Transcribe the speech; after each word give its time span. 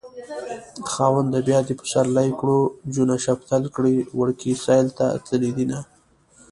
خاونده 0.91 1.39
بيا 1.47 1.59
دې 1.67 1.73
پسرلی 1.81 2.29
کړو 2.39 2.59
جونه 2.93 3.15
شفتل 3.25 3.63
کړي 3.75 3.95
وړکي 4.19 4.51
سيل 4.65 4.87
ته 4.97 5.05
تللي 5.25 5.51
دينه 5.57 5.79